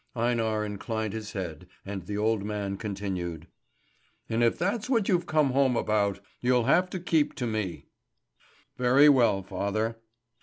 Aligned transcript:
Einar 0.15 0.65
inclined 0.65 1.13
his 1.13 1.33
head, 1.33 1.67
and 1.85 2.07
the 2.07 2.17
old 2.17 2.43
man 2.43 2.75
continued: 2.75 3.45
"And 4.29 4.43
if 4.43 4.57
that's 4.57 4.89
what 4.89 5.07
you've 5.07 5.27
come 5.27 5.51
home 5.51 5.77
about, 5.77 6.21
you'll 6.39 6.63
have 6.65 6.89
to 6.89 6.99
keep 6.99 7.35
to 7.35 7.45
me." 7.45 7.85
"Very 8.79 9.09
well, 9.09 9.43
father." 9.43 9.97